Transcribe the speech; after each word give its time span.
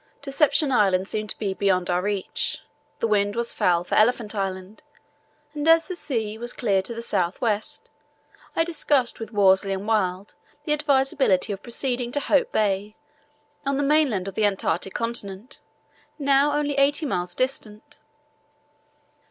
Deception 0.23 0.71
Island 0.71 1.07
seemed 1.07 1.29
to 1.29 1.37
be 1.37 1.53
beyond 1.53 1.87
our 1.91 2.01
reach. 2.01 2.57
The 2.97 3.07
wind 3.07 3.35
was 3.35 3.53
foul 3.53 3.83
for 3.83 3.93
Elephant 3.93 4.33
Island, 4.33 4.81
and 5.53 5.67
as 5.67 5.87
the 5.87 5.95
sea 5.95 6.39
was 6.39 6.53
clear 6.53 6.81
to 6.81 6.95
the 6.95 7.03
south 7.03 7.39
west; 7.39 7.91
I 8.55 8.63
discussed 8.63 9.19
with 9.19 9.31
Worsley 9.31 9.73
and 9.73 9.87
Wild 9.87 10.33
the 10.63 10.73
advisability 10.73 11.53
of 11.53 11.61
proceeding 11.61 12.11
to 12.13 12.19
Hope 12.19 12.51
Bay 12.51 12.95
on 13.63 13.77
the 13.77 13.83
mainland 13.83 14.27
of 14.27 14.33
the 14.33 14.43
Antarctic 14.45 14.95
Continent, 14.95 15.61
now 16.17 16.51
only 16.53 16.77
eighty 16.79 17.05
miles 17.05 17.35
distant. 17.35 17.99